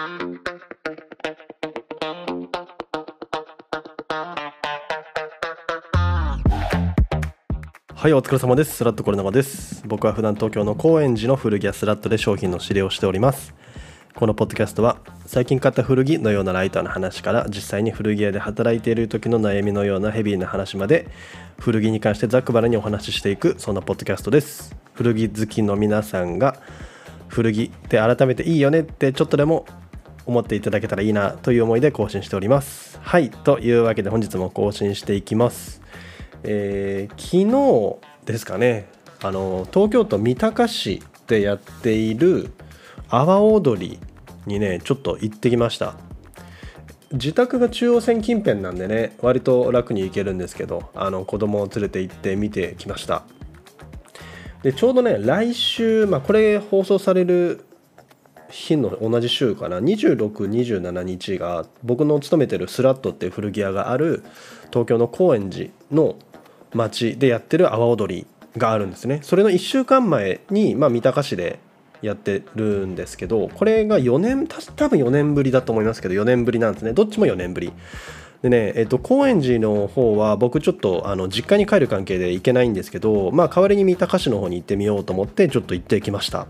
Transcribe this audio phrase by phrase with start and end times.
[0.00, 0.06] は
[8.08, 8.76] いお疲れ様です。
[8.76, 9.82] スラットコレナガです。
[9.86, 13.52] 僕は普段東京の高円寺の古着屋スラットで商品の指令をしております。
[14.14, 14.96] このポッドキャストは
[15.26, 21.08] 最近買った古着のようなライターの話から実際に古着屋で働いている時の悩みのようなヘビーな話まで
[21.58, 24.74] 古着に関してざっくばらにお話ししていくそんなポッドキャストです。
[24.94, 26.56] 古着好きの皆さんが
[27.28, 29.66] 古着って改めていいよねってちょっとでも
[30.30, 32.98] 思っていただけたらいいなという思いで更新しております。
[33.02, 35.82] はいというわけで本日も更新していきます。
[36.44, 38.88] えー、昨日ですかね。
[39.22, 42.52] あの東京都三鷹市でやっている
[43.08, 43.98] 阿波踊り
[44.46, 45.96] にねちょっと行ってきました。
[47.12, 53.24] 自宅が中央線近辺なんでね割と楽に行けるんですけどあの子供を連れて行って見てきました。
[54.62, 57.64] でちょうどね来週、まあ、これ放送される
[58.50, 59.78] 日の同じ週かな。
[59.78, 64.22] 2627日が僕の勤めてるスラットっていう古着屋がある
[64.70, 66.16] 東京の高円寺の
[66.74, 69.20] 町でやってる阿波踊りがあるんですね。
[69.22, 71.58] それの1週間前に、まあ、三鷹市で
[72.02, 76.92] やってるんですけどこれが4年多分4年ぶりだと思いますけど4年ぶりなんですね。
[76.92, 77.72] どっちも4年ぶり。
[78.42, 86.46] でね、えっと、高円寺の方は僕ちょっとあの実家に帰る関係で行けないんですけど、まあ、代わりに三鷹市の方に行ってみようと思ってちょっと行ってきました。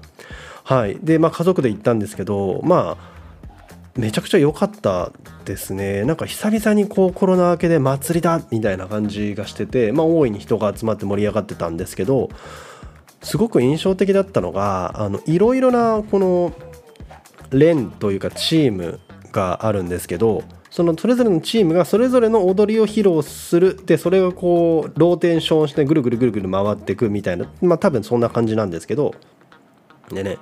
[0.64, 0.98] はい。
[1.03, 3.20] でまあ家族で行ったんですけどまあ
[3.97, 5.12] めちゃくちゃ良かった
[5.44, 6.05] ですね。
[6.05, 12.30] なんか久々にこうコロナ明けで祭りだみたいな感じがしててまあ大いに人が集まって盛り上がってたんですけど
[13.22, 16.52] すごく印象的だったのがあのいろいろなこの
[17.50, 19.00] 連というかチーム
[19.33, 23.77] があるんですけどそのそれぞれのチームがそれぞれの踊りを披露する。
[23.84, 27.50] でそれがこうローテンションしてぐるぐるぐるぐる回っていくみたいな。
[27.61, 29.14] まあ多分そんな感じなんですけど
[30.11, 30.39] でね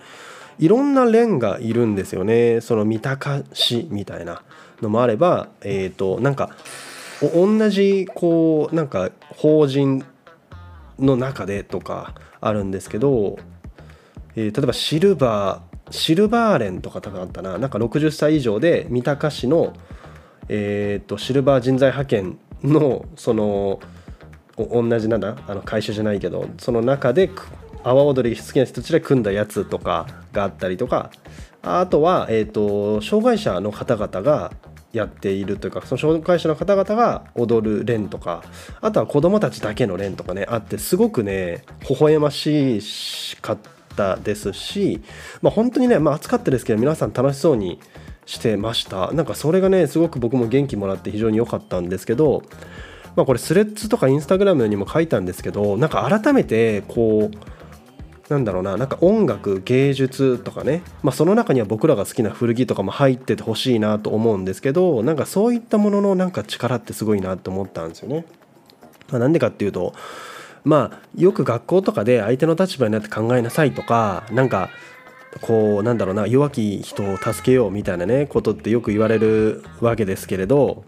[0.58, 2.60] いろんな連がいるんですよね。
[2.60, 4.42] その三鷹市みたいな
[4.82, 6.50] のもあればえっ、ー、となんか
[7.34, 10.04] 同じこうなんか法人
[10.98, 13.38] の中でとかあるんですけど、
[14.34, 17.56] えー、例えばシルバーシルバー連とか多分あったな。
[17.58, 19.72] なんか60歳以上で三鷹市の、
[20.48, 23.80] えーと、シルバー人材派遣のその
[24.56, 25.36] 同じなんだ？
[25.46, 27.30] あの会社じゃないけどその中で
[27.84, 31.10] 阿波踊り好きな人たちで組んだやつとかがあったりとか。
[31.62, 34.52] あとは、えーと、障害者の方々が
[34.92, 38.42] やっているというかその障害者の方々が踊る連とか
[38.80, 43.58] あとは子どもたちだけの連とかねあってすごくね微笑ましかっ
[43.96, 45.02] たですし、
[45.42, 47.80] まあ、本当にね、まあ、暑かったですけど皆さん楽しそうに
[48.24, 49.10] してました。
[49.12, 52.42] なんかそれがねすごく僕も元気もらって非常に良かったんですけど
[53.16, 57.57] まあこれスレッズとかインスタグラムにも書いたんですけどなんか改めてこう
[58.28, 68.26] なんだろうななんか音楽芸術とかね、まあ、その中には僕らが好きな古着とかも入っててほしいなと思うんですけどなんかそういったもののなんか力ってすごいなと思ったんですよね。
[69.10, 69.94] まあ、なんでかっていうと
[70.64, 74.68] まあよく学校とかで相手の立場になって考えなさいとかなんか
[75.40, 80.84] こうなんだろうな弱き人を助けようみたいなねことってよく言われるわけですけれど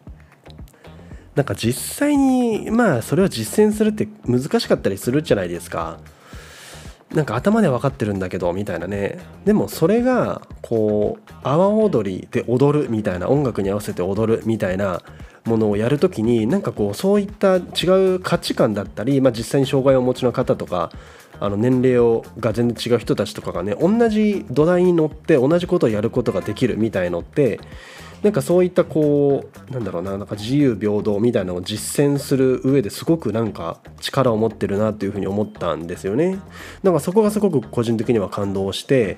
[1.35, 5.99] なんか実際にまあそれを実践するって難しかったりするじゃないですか。
[7.15, 9.19] なんか頭で分かってるんだけどみたいなね。
[9.45, 15.03] でもそれがこう阿波踊りで踊るみたいな音楽に合わせて踊るみたいな
[15.45, 17.61] ものをやるときになんかこうそういった違
[18.15, 20.93] う価値観だったり、まあ、実際に障害をお持ちの方とか
[21.41, 27.59] あの年齢をが全然違う人たちとかがね同じ土台に乗って同じことをやることができるみたいのって
[28.23, 36.39] なんかそういったこうなんだろうななんか自由平等みたいなのを実践する上ですごくなんか力を持ってるなっていうふうに思ったんですよね。
[36.83, 39.17] なんかそこがすごく個人的には感動して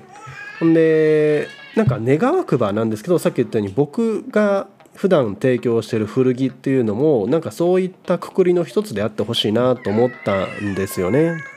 [0.59, 11.52] ほんでなんか願わくばなんですけどさっき言ったように僕が普段提供してる古着っていうのもなんかそういったくくりの一つであってほしいなと思ったんですよね。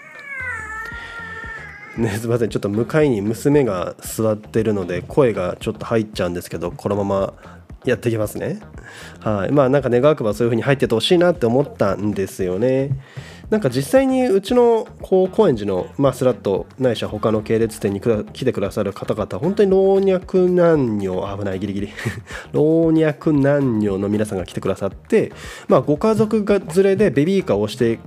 [1.97, 2.51] ね、すみません。
[2.51, 7.35] ちょっと向かいに娘が座ってるので声がちょっと入っちゃうんですけどこのまま
[7.87, 8.61] やっていきますね。
[9.21, 9.53] はい。
[9.53, 12.91] まあなんか願わくばそういう風に入っててほしいなって思ったんですよね。
[13.49, 21.89] なんか実際にうちの高円寺の、まあ、スラットないしは他の系列店に来てくださる方々本当に老若男女危ないギリギリ。
[22.53, 25.33] 老若男女の皆さんが来てくださって、
[25.69, 28.01] まあ、ご家族が連れでベビーカーを押して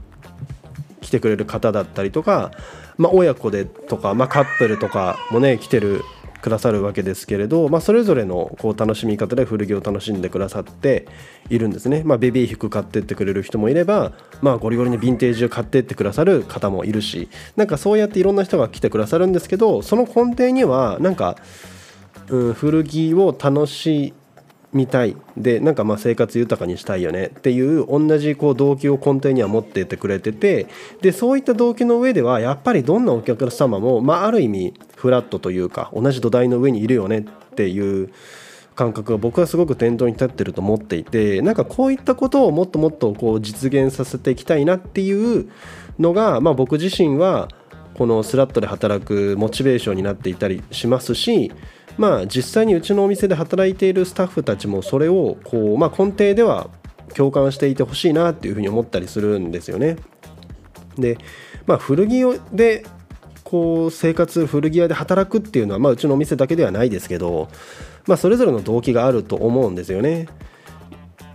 [1.02, 2.52] 来てくれる方だったりとか
[3.00, 6.04] まあ、親子でとか、まあ、カップルとかもね来てる
[6.42, 11.08] くださるわけですけれど、まあ、それぞれのこう楽しみ方で古着を楽しんでくださって
[11.50, 21.36] いるんですね、まあ、ベビー服買ってってくれる人もいれば、まあ、ゴリゴリにヴィンテージを買ってってくださる方もいるしなんかそうやっていろんな人が来てくださるんですけどその根底にはなんか
[22.30, 24.14] うん、古着を楽し
[24.72, 25.16] みたい。
[25.38, 30.68] でなんかまあ生活豊かにしたいよねっていう同じこう動機を根底には持っててくれてて
[31.02, 37.24] でそういった動機の上ではやっぱりどんなお客様も、まあ、ある意味フラットというか同じ土台の上にいるよねっ
[37.56, 38.12] ていう
[38.76, 45.50] 感覚が僕はすごく店頭に立ってると思っていてなんかこういったことをもっともっとこう実現させていきたいなっていう
[46.00, 47.50] のが、まあ、僕自身は
[47.96, 51.52] このスラットで働くモチベーションになっていたりしますし
[52.00, 56.70] まあ実際にうちのお店で働いているスタッフたちもそれをこう、まあ、根底では
[57.14, 59.98] 共感していてほしいなっていうふうに思ったりするんですよね。
[60.98, 61.18] で、
[61.68, 62.86] まあ、古着で
[63.44, 67.50] こう生活古着屋で働くっていうのは、まあ、うちのお店だけではないですけど、
[68.08, 70.28] まあ、それぞれの動機があると思うんですよね。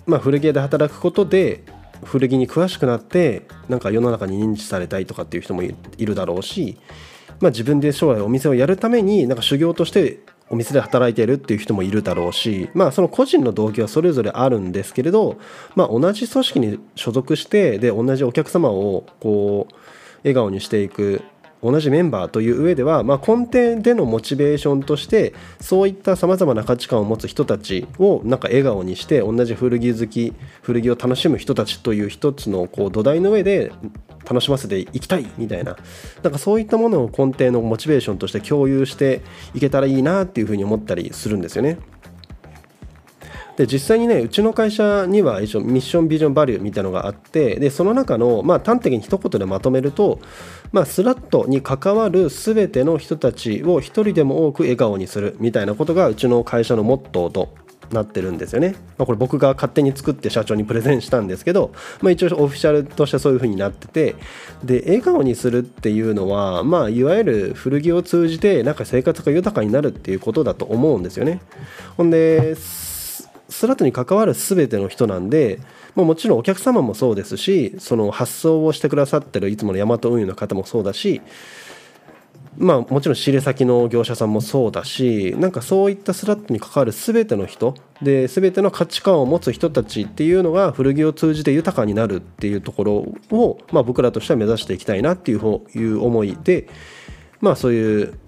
[0.06, 1.62] まあ、古着屋で働くことで
[2.04, 6.78] 古着に詳しくなってなんか世の中に認知されたいとかっていう人もいるだろうし、
[7.40, 10.20] まあ、自分で将来お店をやるためになんか修行として
[10.50, 15.38] お店で働いているっていう人もいるだろうし、まあ、その個人の動機はそれぞれあるんですけれど、
[15.74, 19.74] まあ、同じ組織に所属してで同じお客様をこう
[20.22, 21.22] 笑顔にしていく
[21.64, 33.72] 同じメンバーという上では、まあ、根底でのモチベーションとしてそういったさまざまな価値観を持つ人たちをなんか笑顔にして同じ古着好き古着を楽しむ人たちという一つのこう土台の上で
[34.24, 35.76] 楽しませていきたいみたいな
[36.22, 39.22] なんかそういったものを根底のモチベーションとして共有して
[39.54, 41.78] いけたらいいなっていうふうに思ったりするんですよね。
[43.56, 50.20] で実際にねうちの会社には一応ミッションビジョンバリューみたいなのがあってでその中の、まあ、端的に一言でまとめると、
[50.72, 57.54] まあ、スラットに関わる全ての人たちを一人でも多く笑顔にするみたいなことがうちの会社のモットーと
[57.90, 64.16] なってるんですよね、まあ、これ僕が勝手に作って社長にプレゼンしたんですけど、まあ、一応オフィシャルとしてそういう風になってて
[64.64, 71.40] で笑顔にするっていうのは、まあ、いわゆる古着を通じてなんか生活が豊かになるっていうことだと思うんですよね。
[71.96, 75.60] ほんでスラットに関わる全ての人なんで
[75.94, 81.20] ももちろんお客様もそうですしその発送をしてくださってるいつものヤマト運輸の方もそうだし
[82.56, 92.94] まあもちろん仕入れ先の業者さんもそうだしなんかそういったスラットに関わる全ての人で全ての価値観を持つ人たちっていうのが古着を通じて豊かになるっていうところ
[93.30, 95.38] を、まあ、僕らとしては目指していきたいなっていう
[95.74, 96.68] いう思いで
[97.40, 98.18] まあそういう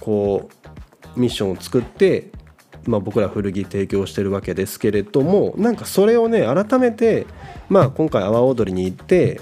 [0.00, 0.48] こ
[1.16, 2.30] うミッションを作って
[2.84, 7.26] まあ、僕ら古着提供してるわけですけれどもなんかそれをね改めて、
[7.68, 9.40] まあ、今回阿波踊りに行って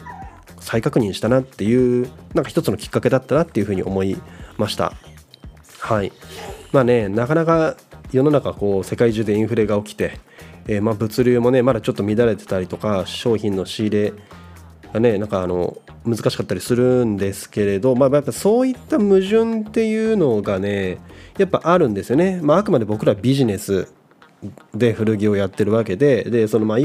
[0.61, 4.17] 再確認したなっていうなんか一つのきっかけだったなっていうふうに思い
[4.57, 4.93] ました。
[5.81, 6.13] はい。
[6.73, 7.77] まあねなかなか
[8.13, 10.19] 世の中こう世界中でインフレが起きて、
[10.67, 14.13] えー、まあ物流もねまだちょっと乱れてたりとか商品の仕入れ
[14.93, 20.99] がねなんかあの難しかったりするんですけれど、まあ、やっぱそういった矛盾っていうのがね
[21.39, 23.93] やっぱあるんですよね、まあ、あくまで僕らビジネス
[24.75, 26.79] で古着をやってるわけででそのまあ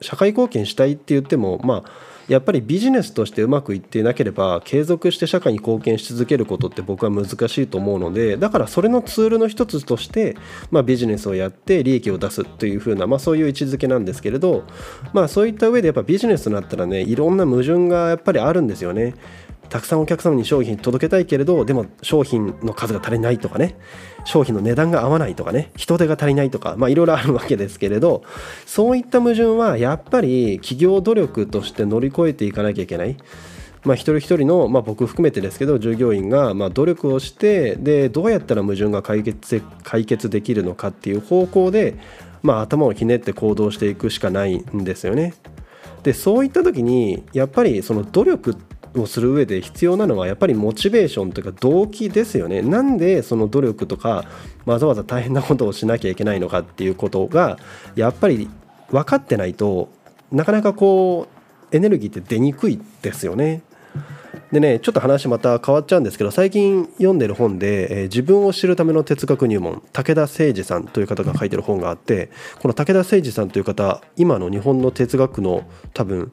[0.00, 1.90] 社会貢献したいって言ってもまあ
[2.28, 10.36] やっぱりビジネスとしてうまくいっていなければ継続して社会に貢献し続けることって僕は難しいと思うのでだからそれのツールの一つとして、
[10.70, 14.64] まあ、ビジネスをやって利益を出すというふうな、まあ、そういう位置づけなんですけれど、
[15.14, 19.14] まあ、そういった上でやっぱビジネスになったらねいろんな矛盾がやっぱりあるんですよね。
[19.68, 23.76] たくさんお客様に商品届けたいけれどでも商品の数が足りないとかね
[24.24, 28.22] 商品の値段が合わないとかね人手が足りないとかまあいろいろあるわけですけれど
[28.66, 33.16] そういった矛盾はやっぱり企業努力として乗り越えていかなきゃいけない。
[33.84, 41.94] まあ、一人一人の、まあ、僕含めてですけど従業員がまあ努力をしてでどうやったら矛盾が解決解決できるのかっていう方向で、
[42.42, 45.34] まあ、頭をひねって行動していくしかないんですよね。
[46.02, 52.62] でそういった時にやっぱりその努力ってをする上で必要なのはやっぱりモチベーションというか動機ですよね。
[52.62, 54.24] なんでその努力とか
[54.64, 57.58] わざわざ大変なことをしなきゃいけないのかっていうことが
[57.96, 58.48] やっぱり
[58.90, 59.88] 分かってないと
[60.32, 61.28] なかなかこ
[61.72, 63.62] うエネルギーって出にくいですよね。
[64.52, 72.30] でねちょっと話また変わっちゃうんですけど最近読んでる本で、えー、自分を知るための哲学入門武田誠司さんという方が書いてる本があって
[72.60, 76.32] この武田誠司さんという方今の日本の哲学の多分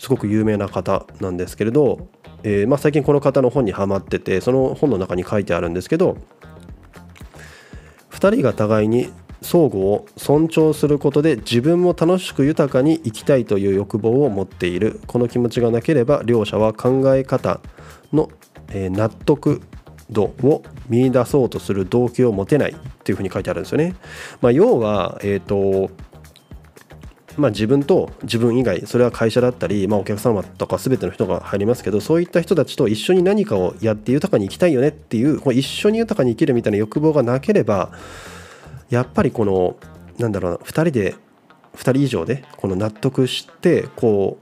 [0.00, 2.08] すごく有名な方なんですけれど、
[2.42, 6.16] えー、まあ、最近この方の本にはまっててその本の中に書いてあるんですけど
[8.10, 17.60] 2人が互いに相互を尊重することで自分も楽しく豊かに生きたいという欲望を持っているこの気持ちがなければ両者は考え方
[18.10, 18.30] の、
[18.70, 19.60] え、納得
[20.10, 23.94] 度を見出そうとする動機を持てないっていうふうに書いてあるんですよね。
[24.40, 25.90] まあ、要は、えーと
[27.36, 37.92] まあ、自分と自分以外それは会社だったり、まあ、お客様とか全ての人が入りますけどそういった人たちと一緒に何かをやって豊かに生きたいよねっていうこ一緒に豊かに生きるみたいな欲望がなければ
[38.88, 39.76] やっぱりこの
[40.18, 41.14] なんだろうな2人で
[41.76, 44.38] 2人以上でこの納得してこ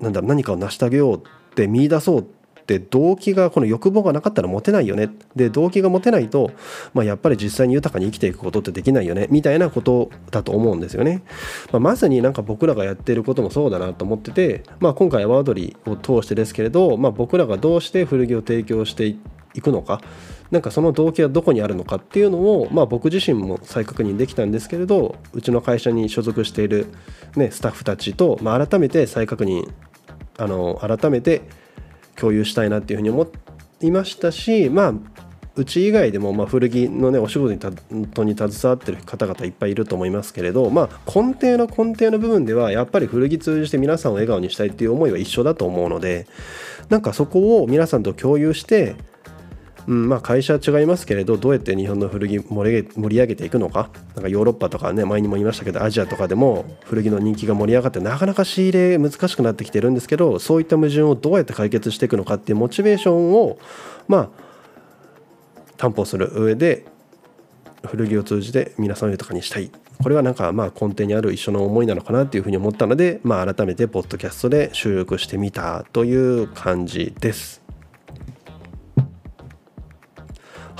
[0.00, 1.20] うなんだろう何かを成し遂げようっ
[1.54, 2.41] て見出そうって
[2.78, 5.10] 動機がこの欲望がなかったら持てないよね。
[5.36, 6.50] で動機が持てないと、
[6.94, 9.26] まあ、やっぱり実際に豊かに生きていくことってできないよね。
[9.30, 11.22] みたいなことだと思うんですよね、
[11.72, 20.00] まあ、まさになんか僕らがやってることもそうだなと思ってて、まあ、今回ワードリーを通してですけれど、まあ、僕らがどうして古着を提供していくのか。
[20.50, 26.88] なんかその動機はどこにあるのかっていうのを、まあ、僕自身も再確認できたんですけれどうちの会社に所属している、
[27.36, 29.72] ね、スタッフたちと、まあ、改めて再確認
[30.36, 31.40] あの改めて
[32.22, 33.26] 共有したいなっていうふうに思
[33.80, 34.94] いましたしまあ
[35.56, 37.58] うち以外でもまあ古着のねお仕事に
[37.90, 46.28] に携わってる方々いっぱいいると思いますけれどまあ根底の根底の部分ではやっぱり古着通じて皆さんを笑顔にしたいっていう思いは一緒だと思うので
[46.90, 48.94] なんかそこを皆さんと共有して
[49.88, 52.70] うんまあ、会社は違いますけれどどうやって日本の古着盛
[53.08, 63.58] り上げていくのかなんかヨーロッパとかね前にも言いましたけどアジアとかでも古着の人気が盛り上がってなかなか仕入れ難しくなってきてるんですけどそういった矛盾をどうやって解決していくのかっていうモチベーションを
[64.06, 64.28] まあ
[65.76, 66.86] 担保する上で
[67.84, 69.72] 古着を通じて皆さんを豊かにしたい
[70.02, 77.61] これはなんかまあ根底にある一緒の思いなのかなっていうふうに思ったので、まあ、改めてポッドキャストで収録してみたという感じです。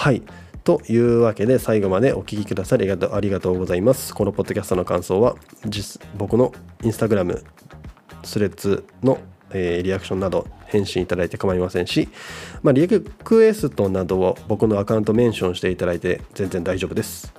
[0.02, 0.21] はい
[0.64, 4.12] というわけで最後までお聴きくださりありがとうございます。
[4.12, 5.37] このポッドキャストの感想は
[6.18, 7.44] 僕のインスタグラム
[8.25, 9.18] スレッズの、
[9.52, 12.09] えー、リアクションなど返信いただいて構いませんし、
[12.64, 17.32] まあ、リクエストなどを僕のアカウントメンションしていただいて全然大丈夫です。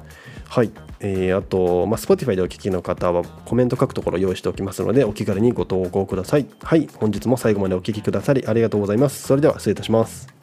[0.47, 6.47] はい、えー、あと、まあ、Spotify でお聞きの方はコメント書くところ用意しておきますのでお気軽にご投稿ください。
[6.63, 9.23] はい、本日も最後までお聴きくださりありがとうございます。
[9.23, 10.42] それでは失礼いたします。